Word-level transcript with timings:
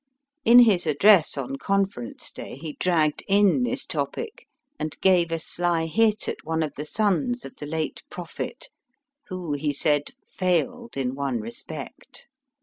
In 0.43 0.57
his 0.61 0.87
address 0.87 1.37
on 1.37 1.57
Con 1.57 1.85
ference 1.85 2.33
Day 2.33 2.55
he 2.55 2.75
dragged 2.79 3.23
in 3.27 3.61
this 3.61 3.85
topic, 3.85 4.47
and 4.79 4.99
gave 4.99 5.31
a 5.31 5.37
sly 5.37 5.85
hit 5.85 6.27
at 6.27 6.43
one 6.43 6.63
of 6.63 6.73
the 6.73 6.85
sons 6.85 7.45
of 7.45 7.57
the 7.57 7.67
late 7.67 8.01
Prophet, 8.09 8.69
who, 9.27 9.53
he 9.53 9.71
said, 9.71 10.09
failed 10.25 10.97
in 10.97 11.13
one 11.13 11.39
respect. 11.39 12.27